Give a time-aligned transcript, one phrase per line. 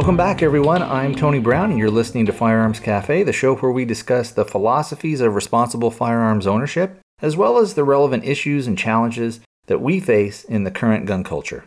[0.00, 0.82] Welcome back, everyone.
[0.82, 4.46] I'm Tony Brown, and you're listening to Firearms Cafe, the show where we discuss the
[4.46, 10.00] philosophies of responsible firearms ownership, as well as the relevant issues and challenges that we
[10.00, 11.66] face in the current gun culture.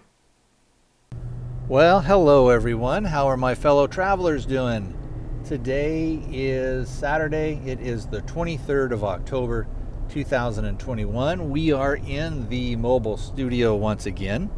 [1.68, 3.04] Well, hello, everyone.
[3.04, 4.98] How are my fellow travelers doing?
[5.46, 7.62] Today is Saturday.
[7.64, 9.68] It is the 23rd of October,
[10.10, 11.52] 2021.
[11.52, 14.50] We are in the mobile studio once again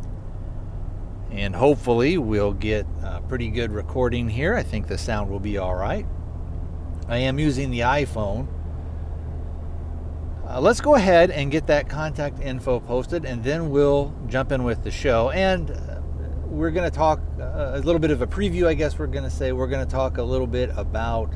[1.36, 4.56] and hopefully we'll get a pretty good recording here.
[4.56, 6.06] I think the sound will be all right.
[7.10, 8.48] I am using the iPhone.
[10.48, 14.64] Uh, let's go ahead and get that contact info posted, and then we'll jump in
[14.64, 15.30] with the show.
[15.32, 16.00] And uh,
[16.46, 19.26] we're going to talk uh, a little bit of a preview, I guess we're going
[19.26, 19.52] to say.
[19.52, 21.34] We're going to talk a little bit about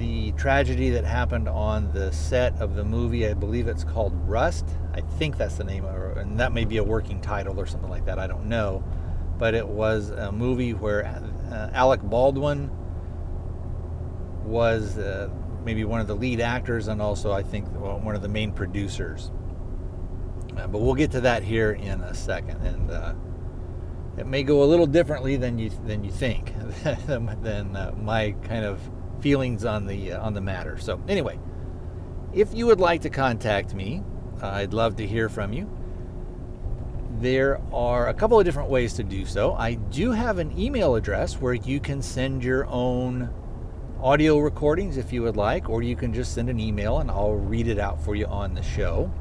[0.00, 3.28] the tragedy that happened on the set of the movie.
[3.28, 4.66] I believe it's called Rust.
[4.94, 7.90] I think that's the name, of, and that may be a working title or something
[7.90, 8.18] like that.
[8.18, 8.82] I don't know,
[9.38, 12.70] but it was a movie where uh, Alec Baldwin
[14.42, 15.28] was uh,
[15.64, 19.30] maybe one of the lead actors and also I think one of the main producers.
[20.56, 23.12] Uh, but we'll get to that here in a second, and uh,
[24.16, 26.54] it may go a little differently than you than you think
[27.06, 28.80] than uh, my kind of
[29.20, 30.78] feelings on the uh, on the matter.
[30.78, 31.38] So anyway,
[32.32, 34.02] if you would like to contact me,
[34.42, 35.68] uh, I'd love to hear from you.
[37.18, 39.54] There are a couple of different ways to do so.
[39.54, 43.28] I do have an email address where you can send your own
[44.00, 47.34] audio recordings if you would like, or you can just send an email and I'll
[47.34, 49.12] read it out for you on the show.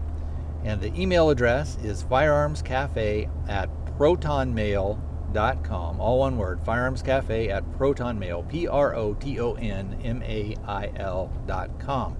[0.63, 7.63] And the email address is firearmscafe at protonmail.com protonmail.com, all one word, Firearms Cafe at
[7.71, 12.17] protonmail, P R O T O N M A I L.com.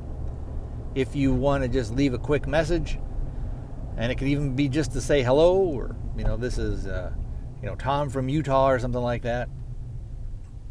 [0.95, 2.99] If you want to just leave a quick message,
[3.97, 7.11] and it could even be just to say hello, or, you know, this is, uh,
[7.61, 9.49] you know, Tom from Utah or something like that,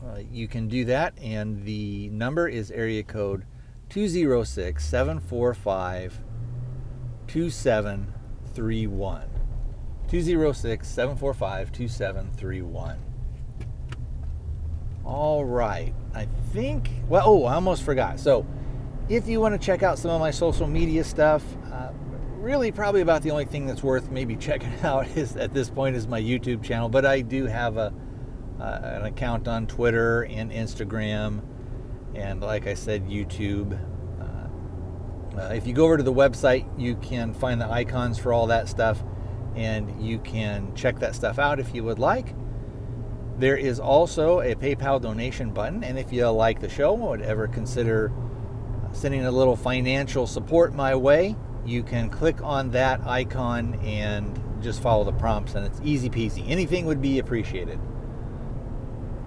[0.04, 1.15] uh, you can do that.
[1.21, 3.44] And the number is area code
[3.91, 6.21] 206 745
[7.27, 9.38] 2731.
[10.08, 12.98] 206 745 2731.
[15.04, 15.94] All right.
[16.14, 18.18] I think, well, oh, I almost forgot.
[18.18, 18.47] So,
[19.08, 21.42] if you want to check out some of my social media stuff,
[21.72, 21.92] uh,
[22.34, 25.97] really probably about the only thing that's worth maybe checking out is at this point
[25.97, 26.88] is my YouTube channel.
[26.88, 27.92] But I do have a
[28.60, 31.42] uh, an account on Twitter and Instagram,
[32.14, 33.78] and like I said, YouTube.
[34.20, 38.32] Uh, uh if you go over to the website, you can find the icons for
[38.32, 39.02] all that stuff
[39.58, 42.34] and you can check that stuff out if you would like.
[43.38, 47.48] There is also a PayPal donation button, and if you like the show, would ever
[47.48, 48.12] consider
[48.92, 51.36] sending a little financial support my way,
[51.66, 56.48] you can click on that icon and just follow the prompts, and it's easy peasy.
[56.48, 57.80] Anything would be appreciated.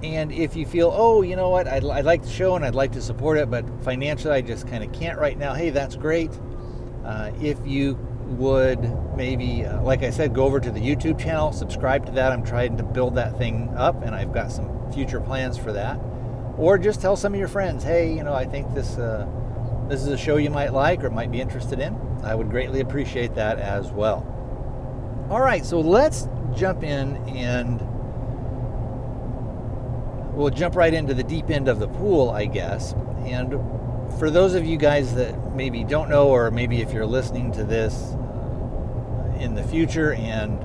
[0.02, 2.74] And if you feel, oh, you know what, I'd, I'd like the show and I'd
[2.74, 5.96] like to support it, but financially I just kind of can't right now, hey, that's
[5.96, 6.32] great.
[7.06, 8.00] Uh, if you
[8.32, 12.32] would maybe, uh, like I said, go over to the YouTube channel, subscribe to that.
[12.32, 16.00] I'm trying to build that thing up, and I've got some future plans for that.
[16.58, 19.28] Or just tell some of your friends, hey, you know, I think this uh,
[19.88, 21.96] this is a show you might like or might be interested in.
[22.24, 24.26] I would greatly appreciate that as well.
[25.30, 27.82] All right, so let's jump in and
[30.34, 32.94] we'll jump right into the deep end of the pool, I guess.
[33.26, 33.52] And
[34.20, 37.64] for those of you guys that maybe don't know, or maybe if you're listening to
[37.64, 38.16] this
[39.42, 40.60] in the future and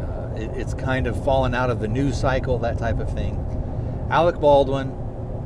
[0.00, 3.38] uh, it, it's kind of fallen out of the news cycle, that type of thing.
[4.10, 4.88] Alec Baldwin,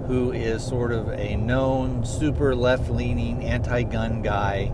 [0.07, 4.71] who is sort of a known super left leaning anti gun guy,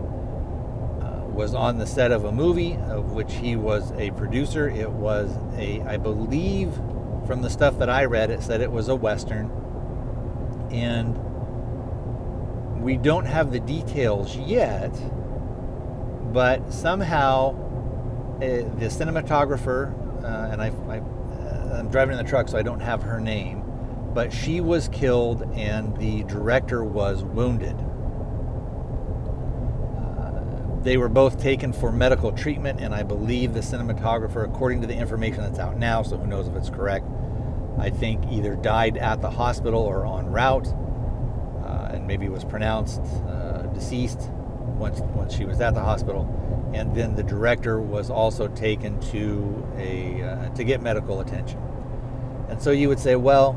[1.01, 4.69] uh, was on the set of a movie of which he was a producer.
[4.69, 6.73] It was a, I believe,
[7.25, 9.49] from the stuff that I read, it said it was a Western.
[10.71, 11.17] And
[12.81, 14.91] we don't have the details yet
[16.33, 17.51] but somehow
[18.37, 19.93] uh, the cinematographer,
[20.23, 23.63] uh, and I, I, I'm driving in the truck, so I don't have her name,
[24.13, 27.75] but she was killed and the director was wounded.
[29.95, 34.87] Uh, they were both taken for medical treatment, and I believe the cinematographer, according to
[34.87, 37.05] the information that's out now, so who knows if it's correct,
[37.77, 43.01] I think either died at the hospital or en route, uh, and maybe was pronounced
[43.27, 44.29] uh, deceased
[44.77, 49.67] once once she was at the hospital, and then the director was also taken to
[49.77, 51.59] a uh, to get medical attention.
[52.49, 53.53] And so you would say, well,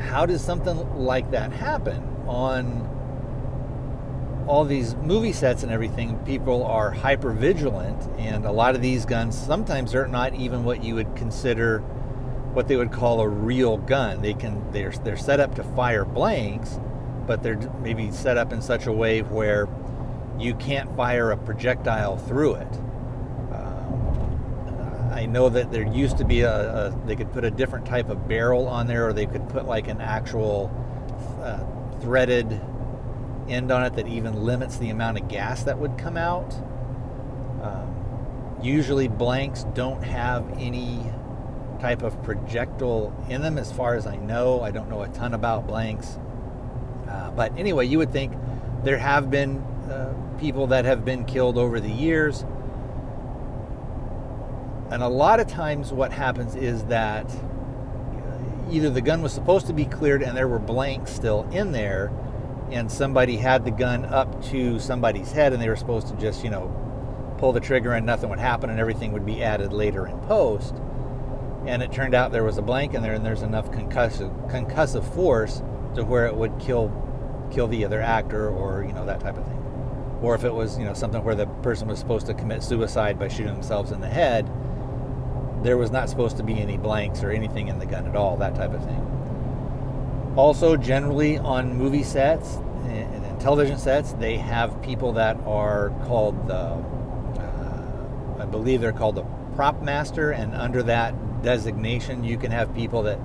[0.00, 2.88] how does something like that happen on
[4.48, 6.18] all these movie sets and everything?
[6.24, 10.82] People are hyper vigilant, and a lot of these guns sometimes are not even what
[10.82, 11.82] you would consider
[12.52, 14.22] what they would call a real gun.
[14.22, 16.80] They can they're they're set up to fire blanks,
[17.30, 19.68] but they're maybe set up in such a way where
[20.36, 22.80] you can't fire a projectile through it.
[23.52, 27.86] Uh, I know that there used to be a, a, they could put a different
[27.86, 30.72] type of barrel on there, or they could put like an actual
[31.40, 31.62] uh,
[32.00, 32.60] threaded
[33.48, 36.52] end on it that even limits the amount of gas that would come out.
[37.62, 41.04] Um, usually, blanks don't have any
[41.78, 44.62] type of projectile in them, as far as I know.
[44.62, 46.18] I don't know a ton about blanks.
[47.10, 48.32] Uh, but anyway, you would think
[48.84, 49.58] there have been
[49.90, 52.44] uh, people that have been killed over the years.
[54.90, 59.66] And a lot of times, what happens is that uh, either the gun was supposed
[59.66, 62.12] to be cleared and there were blanks still in there,
[62.70, 66.44] and somebody had the gun up to somebody's head and they were supposed to just,
[66.44, 66.76] you know,
[67.38, 70.74] pull the trigger and nothing would happen and everything would be added later in post.
[71.66, 75.04] And it turned out there was a blank in there and there's enough concussive, concussive
[75.14, 75.62] force
[75.94, 76.90] to where it would kill
[77.50, 79.56] kill the other actor or, you know, that type of thing.
[80.22, 83.18] Or if it was, you know, something where the person was supposed to commit suicide
[83.18, 84.48] by shooting themselves in the head,
[85.64, 88.36] there was not supposed to be any blanks or anything in the gun at all,
[88.36, 90.34] that type of thing.
[90.36, 96.46] Also, generally on movie sets and, and television sets, they have people that are called
[96.46, 99.24] the, uh, I believe they're called the
[99.56, 103.18] prop master, and under that designation, you can have people that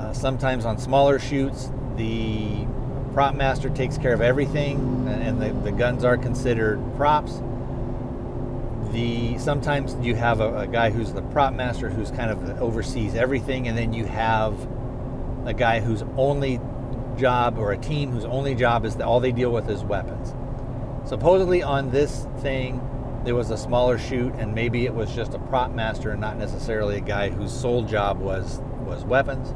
[0.00, 2.66] uh, sometimes on smaller shoots, the
[3.12, 7.42] prop master takes care of everything, and the, the guns are considered props.
[8.92, 13.14] The sometimes you have a, a guy who's the prop master who's kind of oversees
[13.14, 14.54] everything, and then you have
[15.44, 16.60] a guy whose only
[17.18, 20.34] job or a team whose only job is that all they deal with is weapons.
[21.06, 22.80] Supposedly on this thing,
[23.24, 26.38] there was a smaller shoot, and maybe it was just a prop master and not
[26.38, 29.52] necessarily a guy whose sole job was was weapons.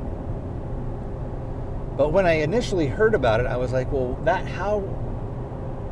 [1.96, 4.82] But when I initially heard about it, I was like, well, that how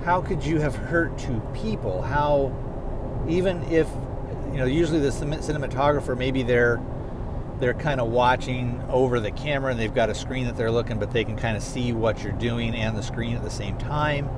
[0.05, 2.03] how could you have hurt two people?
[2.03, 2.53] How
[3.29, 3.89] even if
[4.51, 6.81] you know, usually the cinematographer maybe they're
[7.61, 10.99] they're kind of watching over the camera and they've got a screen that they're looking,
[10.99, 13.79] but they can kind of see what you're doing and the screen at the same
[13.79, 14.29] time,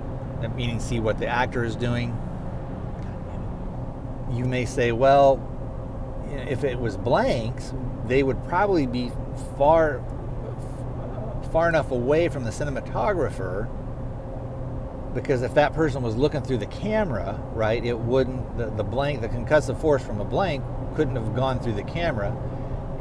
[0.55, 2.15] meaning see what the actor is doing.
[4.31, 5.41] You may say, well,
[6.49, 7.73] if it was blanks,
[8.07, 9.11] they would probably be
[9.57, 10.03] far
[11.55, 13.67] far enough away from the cinematographer
[15.15, 19.23] because if that person was looking through the camera, right, it wouldn't the, the blank
[19.23, 20.63] the concussive force from a blank
[20.97, 22.37] couldn't have gone through the camera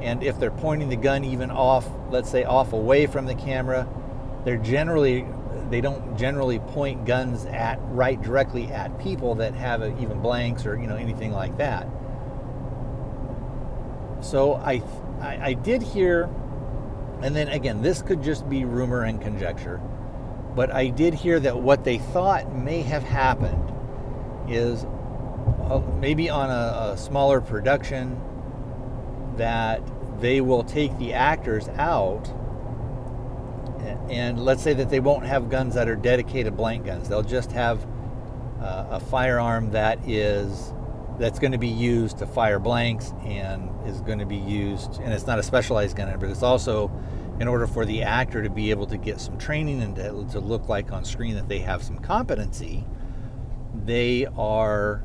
[0.04, 3.88] and if they're pointing the gun even off, let's say off away from the camera,
[4.44, 5.26] they're generally
[5.70, 10.66] they don't generally point guns at right directly at people that have a, even blanks
[10.66, 11.88] or you know anything like that.
[14.20, 14.84] So I,
[15.22, 16.30] I I did hear,
[17.24, 19.82] and then again this could just be rumor and conjecture,
[20.56, 23.72] but I did hear that what they thought may have happened
[24.48, 24.86] is
[25.64, 28.20] uh, maybe on a, a smaller production
[29.38, 29.82] that
[30.22, 32.32] they will take the actors out
[34.10, 37.10] and let's say that they won't have guns that are dedicated blank guns.
[37.10, 37.86] They'll just have
[38.62, 40.74] uh, a firearm that is
[41.20, 45.14] that's going to be used to fire blanks and is going to be used and
[45.14, 46.90] it's not a specialized gun but it's also
[47.40, 50.40] in order for the actor to be able to get some training and to, to
[50.40, 52.86] look like on screen that they have some competency
[53.86, 55.04] they are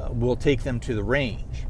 [0.00, 1.66] uh, will take them to the range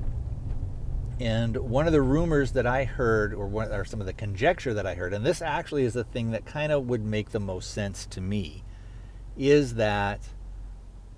[1.21, 4.73] and one of the rumors that I heard, or, one, or some of the conjecture
[4.75, 7.41] that I heard, and this actually is the thing that kind of would make the
[7.41, 8.62] most sense to me,
[9.37, 10.21] is that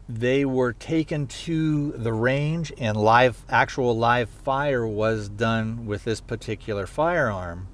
[0.09, 6.21] they were taken to the range and live, actual live fire was done with this
[6.21, 7.69] particular firearm.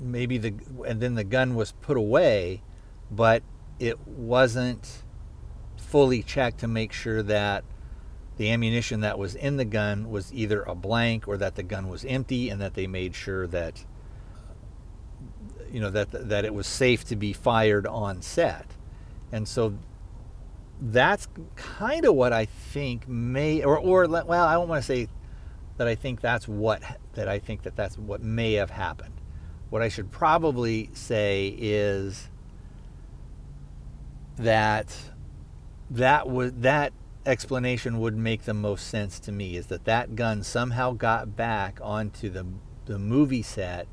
[0.00, 0.54] Maybe the,
[0.86, 2.62] and then the gun was put away,
[3.10, 3.42] but
[3.78, 5.02] it wasn't
[5.76, 7.64] fully checked to make sure that
[8.36, 11.88] the ammunition that was in the gun was either a blank or that the gun
[11.88, 13.84] was empty and that they made sure that
[15.72, 18.66] you know that that it was safe to be fired on set.
[19.32, 19.76] And so
[20.80, 25.08] that's kind of what I think may or or well I don't want to say
[25.76, 26.82] that I think that's what
[27.14, 29.17] that I think that that's what may have happened
[29.70, 32.28] what I should probably say is
[34.36, 34.96] that
[35.90, 36.92] that was that
[37.26, 41.78] explanation would make the most sense to me is that that gun somehow got back
[41.82, 42.46] onto the,
[42.86, 43.86] the movie set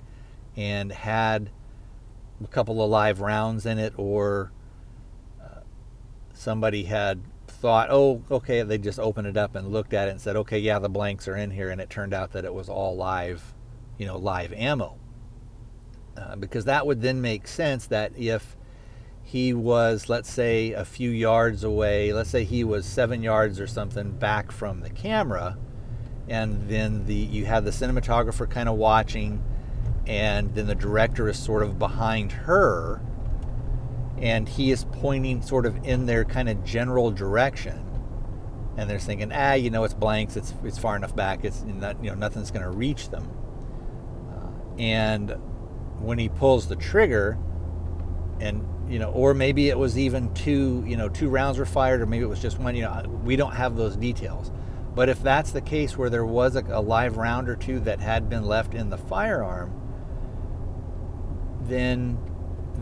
[0.56, 1.50] and had
[2.44, 4.52] a couple of live rounds in it or
[5.44, 5.60] uh,
[6.34, 10.22] somebody had thought, oh, okay, they just opened it up and looked at it and
[10.22, 12.70] said, okay, yeah, the blanks are in here, and it turned out that it was
[12.70, 13.54] all live,
[13.98, 14.98] you know, live ammo.
[16.18, 18.56] Uh, because that would then make sense that if
[19.24, 23.68] he was, let's say, a few yards away, let's say he was seven yards or
[23.68, 25.58] something back from the camera,
[26.28, 29.44] and then the you have the cinematographer kind of watching,
[30.08, 33.02] and then the director is sort of behind her
[34.18, 37.82] and he is pointing sort of in their kind of general direction
[38.78, 42.02] and they're thinking ah you know it's blanks it's it's far enough back it's not
[42.04, 43.30] you know nothing's going to reach them.
[44.30, 45.36] Uh, and
[46.06, 47.38] when he pulls the trigger
[48.40, 52.02] and you know or maybe it was even two you know two rounds were fired
[52.02, 54.52] or maybe it was just one you know we don't have those details
[54.94, 58.00] but if that's the case where there was a, a live round or two that
[58.00, 59.74] had been left in the firearm
[61.62, 62.18] then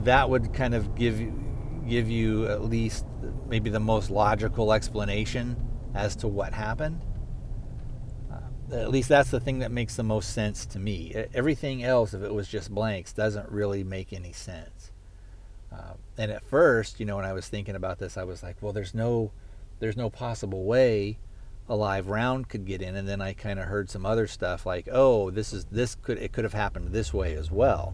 [0.03, 1.39] that would kind of give you
[1.87, 3.05] give you at least
[3.47, 5.55] maybe the most logical explanation
[5.93, 7.01] as to what happened.
[8.71, 11.13] At least that's the thing that makes the most sense to me.
[11.33, 14.91] Everything else, if it was just blanks, doesn't really make any sense.
[15.71, 18.57] Uh, and at first, you know, when I was thinking about this, I was like,
[18.61, 19.31] well, there's no,
[19.79, 21.17] there's no possible way
[21.69, 22.95] a live round could get in.
[22.95, 26.17] And then I kind of heard some other stuff like, oh, this is this could
[26.17, 27.93] it could have happened this way as well.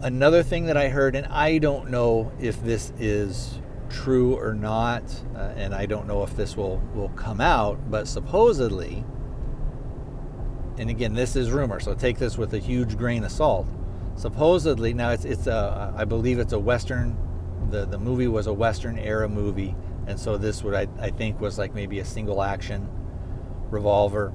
[0.00, 3.58] Another thing that I heard, and I don't know if this is
[3.96, 5.02] true or not,
[5.34, 9.04] uh, and I don't know if this will, will come out, but supposedly,
[10.76, 13.66] and again, this is rumor, so take this with a huge grain of salt.
[14.14, 17.16] Supposedly, now it's it's a I believe it's a western.
[17.70, 19.74] The the movie was a western era movie,
[20.06, 22.88] and so this would I, I think was like maybe a single action
[23.70, 24.32] revolver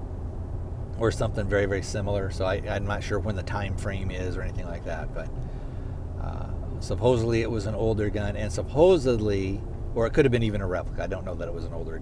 [1.00, 2.32] or something very very similar.
[2.32, 5.30] So I, I'm not sure when the time frame is or anything like that, but
[6.82, 9.62] supposedly it was an older gun, and supposedly,
[9.96, 11.04] or it could have been even a replica.
[11.04, 12.02] I don't know that it was an older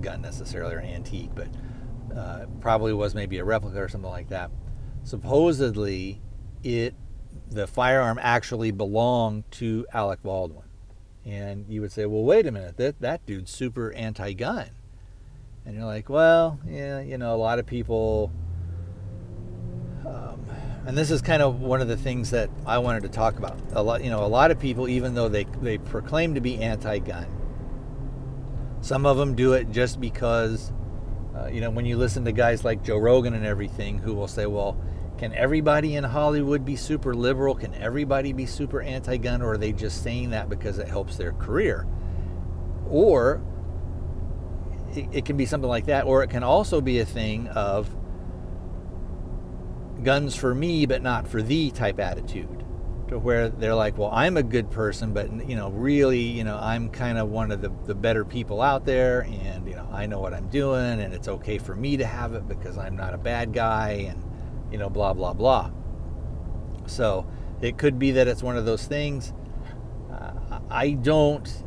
[0.00, 1.48] gun necessarily or an antique, but
[2.16, 4.50] uh, probably was maybe a replica or something like that.
[5.04, 6.20] Supposedly,
[6.64, 6.94] it
[7.50, 10.64] the firearm actually belonged to Alec Baldwin.
[11.24, 14.70] And you would say, well, wait a minute, that, that dude's super anti gun.
[15.64, 18.30] And you're like, well, yeah, you know, a lot of people
[20.06, 20.45] um,
[20.86, 23.58] and this is kind of one of the things that I wanted to talk about.
[23.72, 26.62] A lot, you know, a lot of people, even though they they proclaim to be
[26.62, 27.26] anti-gun,
[28.80, 30.72] some of them do it just because,
[31.36, 34.28] uh, you know, when you listen to guys like Joe Rogan and everything, who will
[34.28, 34.80] say, well,
[35.18, 37.54] can everybody in Hollywood be super liberal?
[37.54, 41.32] Can everybody be super anti-gun, or are they just saying that because it helps their
[41.32, 41.84] career?
[42.88, 43.42] Or
[44.94, 47.90] it, it can be something like that, or it can also be a thing of
[50.02, 52.64] guns for me but not for thee type attitude
[53.08, 56.58] to where they're like well i'm a good person but you know really you know
[56.60, 60.06] i'm kind of one of the, the better people out there and you know i
[60.06, 63.14] know what i'm doing and it's okay for me to have it because i'm not
[63.14, 64.22] a bad guy and
[64.70, 65.70] you know blah blah blah.
[66.86, 67.26] So
[67.60, 69.32] it could be that it's one of those things.
[70.10, 71.64] Uh, i don't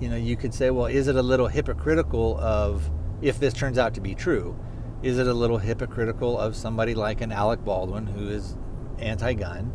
[0.00, 2.88] you know you could say well is it a little hypocritical of
[3.20, 4.56] if this turns out to be true
[5.02, 8.56] is it a little hypocritical of somebody like an Alec Baldwin who is
[8.98, 9.72] anti-gun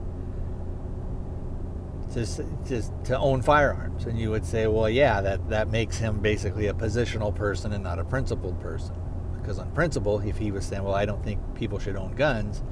[2.14, 4.06] to, to, to own firearms?
[4.06, 7.84] And you would say, well, yeah, that, that makes him basically a positional person and
[7.84, 8.96] not a principled person.
[9.40, 12.64] Because on principle, if he was saying, well, I don't think people should own guns,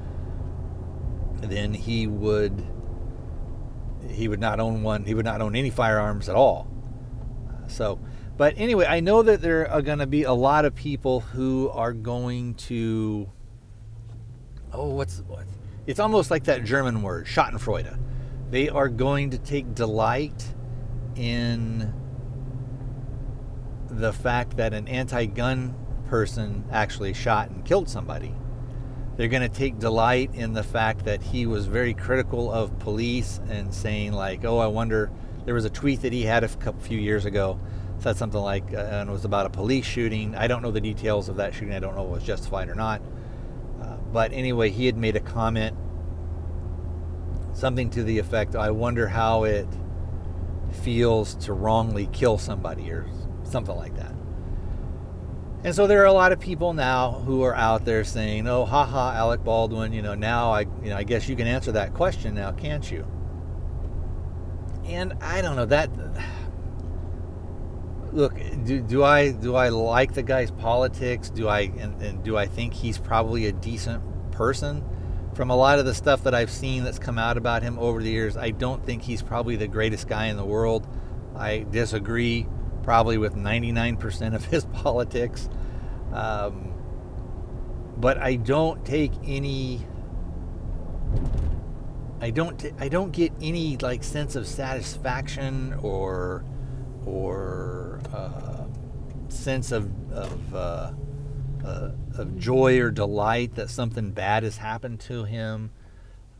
[1.41, 2.65] then he would
[4.09, 5.05] he would not own one.
[5.05, 6.67] He would not own any firearms at all.
[7.67, 7.99] So
[8.41, 11.69] but anyway, I know that there are going to be a lot of people who
[11.69, 13.29] are going to.
[14.73, 15.45] Oh, what's what?
[15.85, 17.99] It's almost like that German word, Schadenfreude.
[18.49, 20.55] They are going to take delight
[21.15, 21.93] in
[23.91, 25.75] the fact that an anti-gun
[26.07, 28.33] person actually shot and killed somebody.
[29.17, 33.39] They're going to take delight in the fact that he was very critical of police
[33.49, 35.11] and saying like, "Oh, I wonder."
[35.45, 37.59] There was a tweet that he had a few years ago
[38.01, 40.35] said something like, uh, and it was about a police shooting.
[40.35, 41.73] I don't know the details of that shooting.
[41.73, 43.01] I don't know if it was justified or not.
[43.81, 45.77] Uh, but anyway, he had made a comment,
[47.53, 49.67] something to the effect, I wonder how it
[50.71, 53.05] feels to wrongly kill somebody or
[53.43, 54.13] something like that.
[55.63, 58.65] And so there are a lot of people now who are out there saying, "Oh,
[58.65, 61.93] haha, Alec Baldwin, you know, now I, you know, I guess you can answer that
[61.93, 63.05] question now, can't you?"
[64.85, 65.91] And I don't know that
[68.11, 71.29] look, do, do I do I like the guy's politics?
[71.29, 74.83] Do I and, and do I think he's probably a decent person?
[75.33, 78.03] From a lot of the stuff that I've seen that's come out about him over
[78.03, 80.87] the years, I don't think he's probably the greatest guy in the world.
[81.35, 82.47] I disagree
[82.83, 85.47] probably with 99% of his politics.
[86.11, 86.73] Um,
[87.97, 89.85] but I don't take any.
[92.19, 92.59] I don't.
[92.59, 96.43] T- I don't get any like sense of satisfaction or
[97.05, 98.65] or uh,
[99.29, 100.91] sense of of, uh,
[101.63, 105.71] uh, of joy or delight that something bad has happened to him.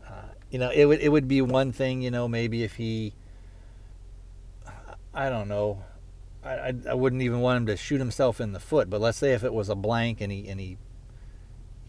[0.08, 0.12] Uh,
[0.50, 2.02] you know, it would it would be one thing.
[2.02, 3.14] You know, maybe if he.
[5.14, 5.84] I don't know.
[6.44, 8.90] I, I, wouldn't even want him to shoot himself in the foot.
[8.90, 10.78] But let's say if it was a blank and he and he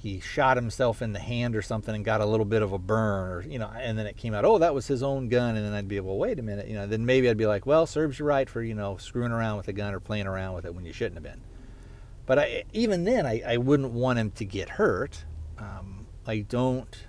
[0.03, 2.79] he shot himself in the hand or something and got a little bit of a
[2.79, 5.55] burn or you know and then it came out oh that was his own gun
[5.55, 7.67] and then I'd be well wait a minute you know then maybe I'd be like
[7.67, 10.55] well serves you right for you know screwing around with a gun or playing around
[10.57, 11.41] with it when you shouldn't have been.
[12.27, 15.25] But I, even then I, I wouldn't want him to get hurt.
[15.59, 17.07] Um, I don't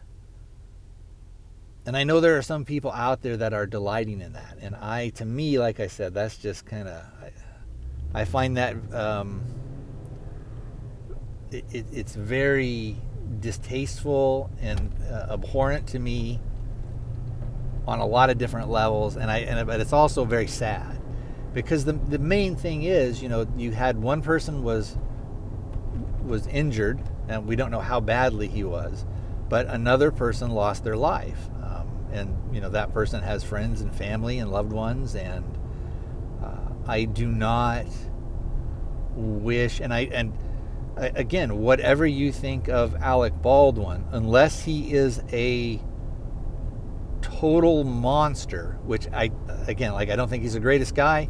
[1.88, 4.58] and I know there are some people out there that are delighting in that.
[4.62, 7.04] And I to me like I said that's just kind of
[8.14, 9.42] I, I, find that um,
[11.54, 12.98] it, it's very
[13.40, 16.40] distasteful and uh, abhorrent to me
[17.88, 21.00] on a lot of different levels and I and but it's also very sad.
[21.54, 24.98] Because the the main thing is you know you had one person was
[26.24, 29.06] was injured and we don't know how badly he was
[29.50, 31.50] but another person lost their life.
[31.62, 35.58] Um, and you know that person has friends and family and loved ones and
[36.44, 37.86] uh, I do not
[39.16, 40.34] wish and I and
[40.98, 45.82] again, whatever you think of Alec Baldwin, unless he is a
[47.22, 49.32] total monster, which I,
[49.68, 51.30] again, like I don't think he's the greatest guy.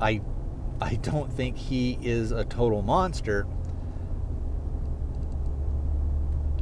[0.00, 0.20] I,
[0.80, 3.46] I don't think he is a total monster.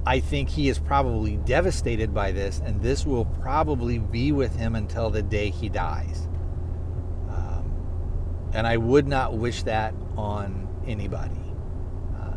[0.06, 4.74] I think he is probably devastated by this, and this will probably be with him
[4.74, 6.28] until the day he dies.
[7.30, 11.43] Um, and I would not wish that on anybody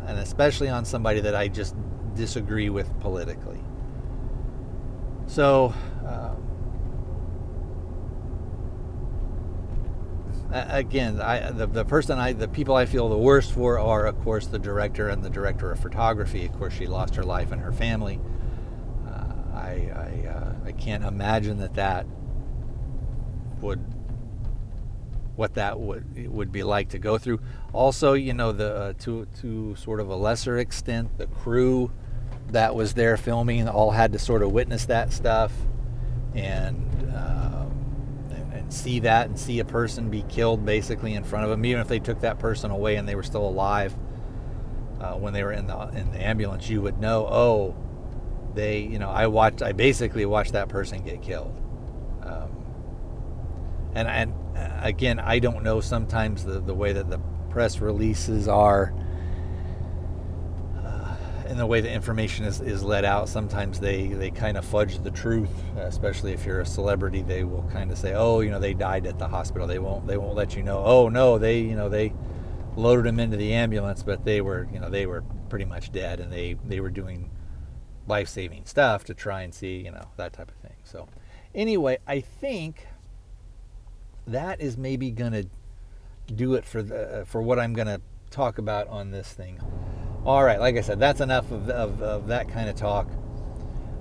[0.08, 1.76] and especially on somebody that I just
[2.14, 3.60] disagree with politically.
[5.26, 5.74] So,
[6.06, 6.42] um,
[10.50, 14.18] again, I, the, the person I, the people I feel the worst for are, of
[14.22, 16.46] course, the director and the director of photography.
[16.46, 18.18] Of course, she lost her life and her family.
[19.06, 22.06] Uh, I, I, uh, I can't imagine that that
[23.60, 23.84] would
[25.38, 27.38] what that would would be like to go through.
[27.72, 31.92] Also, you know, the uh, to to sort of a lesser extent, the crew
[32.48, 35.52] that was there filming all had to sort of witness that stuff
[36.34, 37.70] and, um,
[38.30, 41.64] and, and see that and see a person be killed basically in front of them,
[41.64, 43.94] even if they took that person away and they were still alive.
[44.98, 47.76] Uh, when they were in the in the ambulance, you would know, oh,
[48.54, 51.54] they, you know, I watched, I basically watched that person get killed.
[52.24, 52.50] Um,
[53.94, 54.34] and and
[54.82, 57.18] again, I don't know sometimes the, the way that the
[57.50, 58.94] press releases are
[60.76, 61.16] uh,
[61.46, 63.28] and the way the information is, is let out.
[63.28, 67.22] Sometimes they, they kind of fudge the truth, especially if you're a celebrity.
[67.22, 69.66] They will kind of say, oh, you know, they died at the hospital.
[69.66, 70.82] They won't they won't let you know.
[70.84, 72.12] Oh no, they you know they
[72.76, 76.20] loaded them into the ambulance, but they were you know they were pretty much dead,
[76.20, 77.30] and they they were doing
[78.06, 80.76] life saving stuff to try and see you know that type of thing.
[80.84, 81.08] So
[81.54, 82.86] anyway, I think
[84.32, 85.46] that is maybe going to
[86.34, 89.60] do it for the, uh, for what I'm going to talk about on this thing.
[90.24, 93.10] All right, like I said, that's enough of, of, of that kind of talk.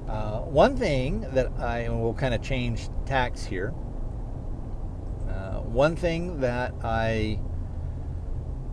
[0.08, 3.74] Uh, one thing that I will kind of change tacks here.
[5.30, 7.40] Uh, one thing that I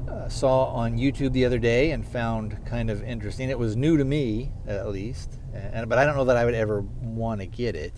[0.08, 3.50] uh, saw on YouTube the other day and found kind of interesting.
[3.50, 6.54] It was new to me, at least, and, but I don't know that I would
[6.54, 7.94] ever want to get it.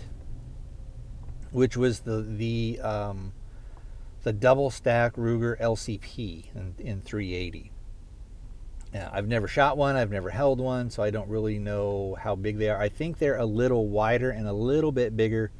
[1.53, 3.33] Which was the the um,
[4.27, 7.71] the double stack Ruger LCP in, in 380.
[8.93, 12.35] Now, I've never shot one, I've never held one, so I don't really know how
[12.35, 12.77] big they are.
[12.77, 15.53] I think they're a little wider and a little bit bigger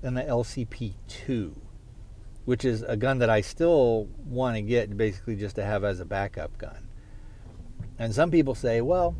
[0.00, 1.54] than the LCP 2,
[2.46, 6.00] which is a gun that I still want to get basically just to have as
[6.00, 6.88] a backup gun.
[7.98, 9.14] And some people say, well,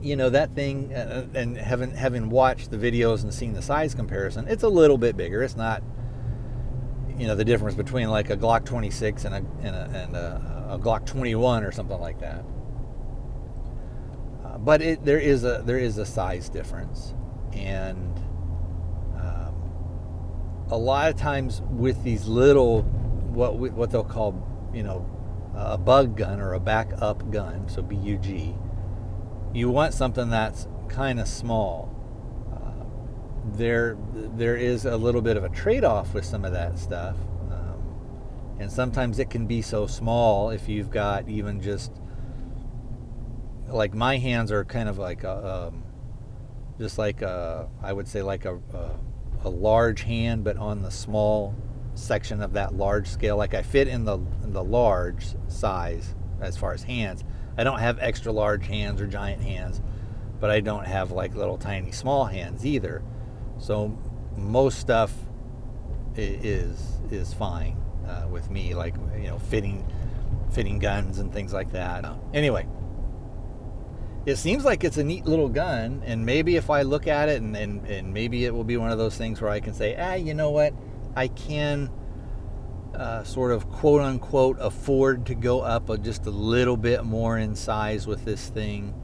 [0.00, 3.92] you know that thing, uh, and having having watched the videos and seen the size
[3.92, 5.42] comparison, it's a little bit bigger.
[5.42, 5.82] It's not
[7.18, 10.68] you know the difference between like a Glock 26 and a and a, and a,
[10.70, 12.44] a Glock 21 or something like that.
[14.44, 17.14] Uh, but it, there is a there is a size difference,
[17.52, 18.16] and
[19.16, 19.54] um,
[20.68, 25.08] a lot of times with these little what we, what they'll call you know
[25.54, 28.54] a bug gun or a backup gun, so BUG,
[29.54, 31.95] you want something that's kind of small
[33.54, 37.16] there there is a little bit of a trade-off with some of that stuff.
[37.50, 37.82] Um,
[38.58, 41.92] And sometimes it can be so small if you've got even just
[43.68, 45.82] like my hands are kind of like a, um,
[46.78, 48.98] just like a, I would say like a, a,
[49.44, 51.54] a large hand, but on the small
[51.94, 53.36] section of that large scale.
[53.36, 57.24] Like I fit in the in the large size as far as hands.
[57.56, 59.80] I don't have extra large hands or giant hands,
[60.40, 63.02] but I don't have like little tiny small hands either.
[63.58, 63.96] So
[64.36, 65.12] most stuff
[66.16, 69.84] is is fine uh, with me, like you know, fitting
[70.52, 72.04] fitting guns and things like that.
[72.32, 72.66] Anyway,
[74.26, 77.40] it seems like it's a neat little gun, and maybe if I look at it,
[77.40, 79.96] and, and, and maybe it will be one of those things where I can say,
[79.96, 80.74] ah, you know what,
[81.14, 81.90] I can
[82.94, 87.38] uh, sort of quote unquote afford to go up a, just a little bit more
[87.38, 88.94] in size with this thing,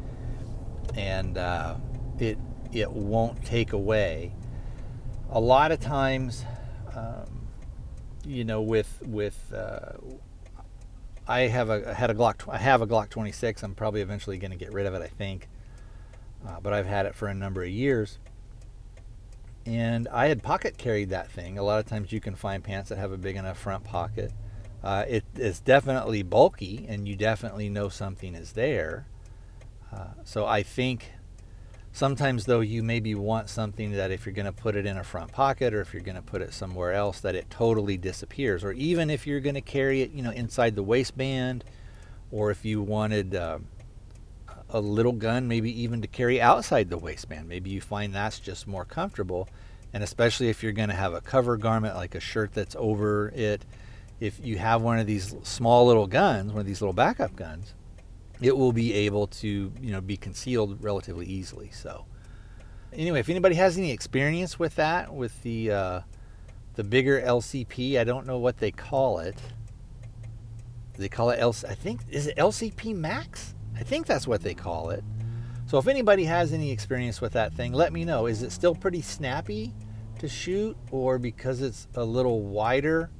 [0.96, 1.76] and uh,
[2.18, 2.38] it
[2.72, 4.34] it won't take away.
[5.32, 6.44] A lot of times,
[6.94, 7.48] um,
[8.24, 9.94] you know, with with uh,
[11.26, 13.62] I have a I had a Glock I have a Glock 26.
[13.62, 15.02] I'm probably eventually going to get rid of it.
[15.02, 15.48] I think,
[16.46, 18.18] uh, but I've had it for a number of years
[19.66, 21.58] and I had pocket carried that thing.
[21.58, 24.32] A lot of times you can find pants that have a big enough front pocket.
[24.82, 29.06] Uh, it is definitely bulky, and you definitely know something is there.
[29.92, 31.12] Uh, so I think
[31.92, 35.04] sometimes though you maybe want something that if you're going to put it in a
[35.04, 38.64] front pocket or if you're going to put it somewhere else that it totally disappears
[38.64, 41.64] or even if you're going to carry it you know inside the waistband
[42.30, 43.58] or if you wanted uh,
[44.72, 47.48] a little gun, maybe even to carry outside the waistband.
[47.48, 49.48] Maybe you find that's just more comfortable.
[49.92, 53.28] And especially if you're going to have a cover garment like a shirt that's over
[53.36, 53.64] it,
[54.18, 57.74] if you have one of these small little guns, one of these little backup guns,
[58.42, 61.70] it will be able to, you know, be concealed relatively easily.
[61.70, 62.06] So,
[62.92, 66.00] anyway, if anybody has any experience with that, with the uh,
[66.74, 69.40] the bigger LCP, I don't know what they call it.
[70.94, 71.68] They call it LC.
[71.68, 73.54] I think is it LCP Max?
[73.78, 75.02] I think that's what they call it.
[75.66, 78.26] So if anybody has any experience with that thing, let me know.
[78.26, 79.72] Is it still pretty snappy
[80.18, 83.10] to shoot, or because it's a little wider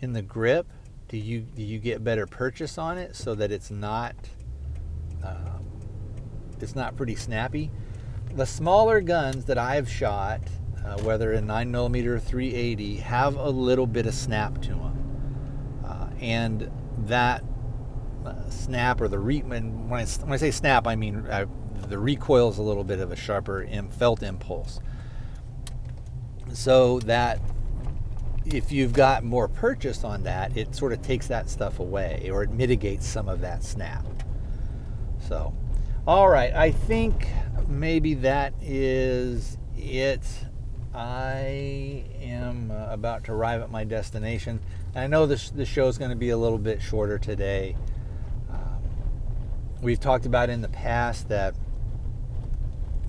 [0.00, 0.66] in the grip,
[1.08, 4.14] do you do you get better purchase on it so that it's not
[5.24, 5.64] um,
[6.60, 7.70] it's not pretty snappy?
[8.34, 10.40] The smaller guns that I've shot,
[10.84, 16.08] uh, whether in 9mm or 380, have a little bit of snap to them, uh,
[16.20, 16.70] and
[17.06, 17.42] that
[18.24, 21.46] uh, snap or the re- when, I, when I say snap, I mean uh,
[21.88, 24.80] the recoil is a little bit of a sharper felt impulse.
[26.52, 27.40] So that
[28.44, 32.42] if you've got more purchase on that, it sort of takes that stuff away or
[32.42, 34.04] it mitigates some of that snap.
[35.30, 35.54] So,
[36.06, 37.26] all right, I think
[37.66, 40.22] maybe that is it.
[40.92, 44.60] I am uh, about to arrive at my destination.
[44.94, 47.76] I know this, this show is going to be a little bit shorter today
[49.82, 51.54] we've talked about in the past that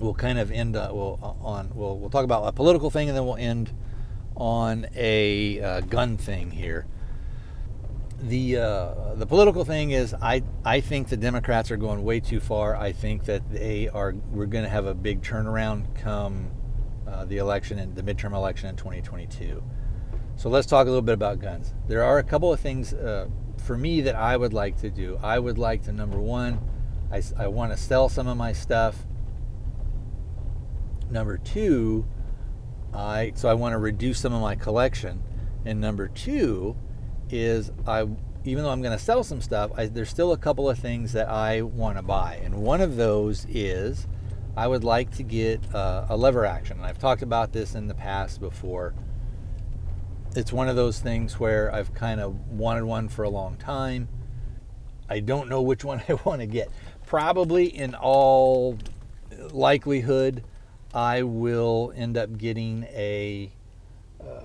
[0.00, 3.08] we'll kind of end uh, we'll, uh, on we'll, we'll talk about a political thing
[3.08, 3.72] and then we'll end
[4.36, 6.86] on a uh, gun thing here.
[8.22, 12.38] The uh, the political thing is I I think the Democrats are going way too
[12.38, 12.76] far.
[12.76, 16.52] I think that they are we're going to have a big turnaround come
[17.06, 19.62] uh, the election and the midterm election in 2022.
[20.36, 21.74] So let's talk a little bit about guns.
[21.88, 25.18] There are a couple of things uh, for me that I would like to do.
[25.22, 26.60] I would like to number one,
[27.10, 29.04] I, I want to sell some of my stuff.
[31.10, 32.06] Number two,
[32.94, 35.24] I so I want to reduce some of my collection.
[35.64, 36.76] And number two
[37.30, 38.06] is I
[38.44, 41.12] even though I'm going to sell some stuff, I, there's still a couple of things
[41.12, 42.40] that I want to buy.
[42.42, 44.08] And one of those is
[44.56, 46.78] I would like to get uh, a lever action.
[46.78, 48.94] And I've talked about this in the past before
[50.34, 54.08] it's one of those things where I've kind of wanted one for a long time.
[55.08, 56.70] I don't know which one I want to get.
[57.06, 58.78] Probably in all
[59.50, 60.44] likelihood,
[60.94, 63.52] I will end up getting a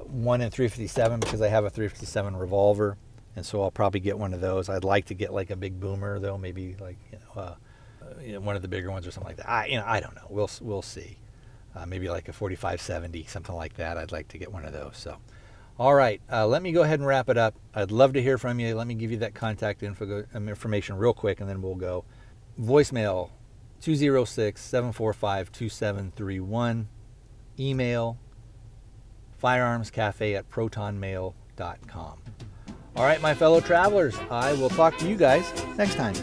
[0.08, 2.98] one in 357 because I have a 357 revolver,
[3.36, 4.70] and so I'll probably get one of those.
[4.70, 7.56] I'd like to get like a big boomer though, maybe like you know, uh,
[8.22, 9.50] you know one of the bigger ones or something like that.
[9.50, 10.26] I you know I don't know.
[10.30, 11.18] We'll we'll see.
[11.76, 13.98] Uh, maybe like a 4570, something like that.
[13.98, 14.98] I'd like to get one of those.
[14.98, 15.18] So.
[15.80, 17.54] All right, uh, let me go ahead and wrap it up.
[17.76, 18.74] I'd love to hear from you.
[18.74, 22.04] Let me give you that contact info, um, information real quick, and then we'll go.
[22.60, 23.30] Voicemail
[23.82, 26.88] 206 745 2731.
[27.60, 28.18] Email
[29.42, 32.22] firearmscafe at protonmail.com.
[32.96, 36.16] All right, my fellow travelers, I will talk to you guys next time.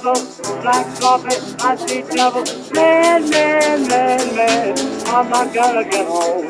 [0.00, 0.62] Trouble.
[0.62, 2.44] Black coffee, I see trouble.
[2.72, 6.48] Man, man, man, man, I'm not gonna get home.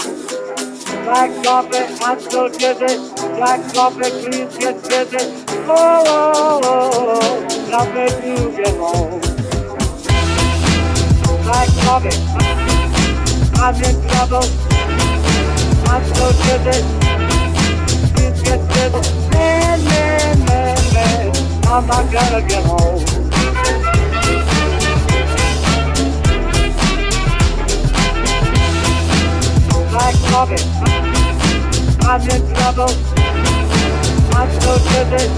[1.05, 2.99] Black coffee, I'm so dizzy.
[3.35, 5.45] Black coffee, please get busy.
[5.67, 9.21] Oh, oh, oh, oh, make you get home.
[11.43, 12.15] Black coffee,
[13.59, 14.47] I'm in trouble.
[15.91, 16.79] I'm so dizzy.
[18.15, 19.31] Please get busy.
[19.31, 23.22] Man, man, man, man, I'm not gonna get home.
[30.13, 30.63] Black coffee,
[32.03, 32.91] I'm in trouble.
[34.35, 35.29] I'm so dizzy.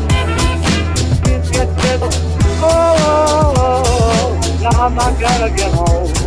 [1.23, 2.09] Please get busy.
[2.61, 6.24] Oh, oh, oh, oh, now I'm not gonna get home.